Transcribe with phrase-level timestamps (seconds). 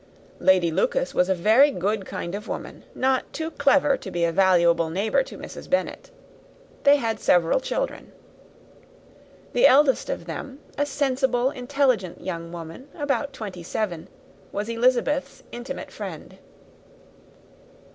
[0.39, 4.31] Lady Lucas was a very good kind of woman, not too clever to be a
[4.31, 5.69] valuable neighbour to Mrs.
[5.69, 6.09] Bennet.
[6.85, 8.11] They had several children.
[9.53, 14.07] The eldest of them, a sensible, intelligent young woman, about twenty seven,
[14.51, 16.39] was Elizabeth's intimate friend.